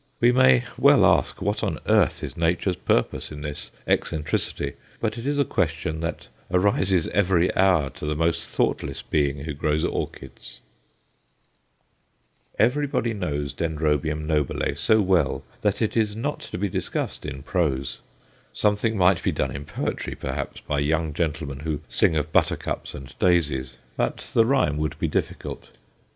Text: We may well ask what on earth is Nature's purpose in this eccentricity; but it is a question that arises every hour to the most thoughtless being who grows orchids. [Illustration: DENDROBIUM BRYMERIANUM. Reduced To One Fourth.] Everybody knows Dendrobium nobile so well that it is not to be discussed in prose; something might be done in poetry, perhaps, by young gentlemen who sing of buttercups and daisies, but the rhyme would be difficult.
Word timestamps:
We 0.19 0.31
may 0.31 0.63
well 0.79 1.05
ask 1.05 1.43
what 1.43 1.63
on 1.63 1.77
earth 1.85 2.23
is 2.23 2.35
Nature's 2.35 2.75
purpose 2.75 3.31
in 3.31 3.43
this 3.43 3.69
eccentricity; 3.85 4.73
but 4.99 5.15
it 5.15 5.27
is 5.27 5.37
a 5.37 5.45
question 5.45 5.99
that 5.99 6.27
arises 6.49 7.07
every 7.09 7.55
hour 7.55 7.91
to 7.91 8.07
the 8.07 8.15
most 8.15 8.49
thoughtless 8.49 9.03
being 9.03 9.41
who 9.43 9.53
grows 9.53 9.85
orchids. 9.85 10.59
[Illustration: 12.59 12.89
DENDROBIUM 12.89 12.89
BRYMERIANUM. 12.89 13.21
Reduced 13.21 13.57
To 13.59 13.63
One 13.69 13.75
Fourth.] 13.77 13.85
Everybody 13.85 14.07
knows 14.07 14.07
Dendrobium 14.07 14.27
nobile 14.27 14.75
so 14.75 15.01
well 15.01 15.43
that 15.61 15.81
it 15.83 15.95
is 15.95 16.15
not 16.15 16.39
to 16.39 16.57
be 16.57 16.67
discussed 16.67 17.23
in 17.23 17.43
prose; 17.43 17.99
something 18.51 18.97
might 18.97 19.21
be 19.21 19.31
done 19.31 19.55
in 19.55 19.65
poetry, 19.65 20.15
perhaps, 20.15 20.61
by 20.61 20.79
young 20.79 21.13
gentlemen 21.13 21.59
who 21.59 21.79
sing 21.87 22.15
of 22.15 22.31
buttercups 22.33 22.95
and 22.95 23.13
daisies, 23.19 23.77
but 23.95 24.17
the 24.33 24.47
rhyme 24.47 24.77
would 24.77 24.97
be 24.97 25.07
difficult. 25.07 25.69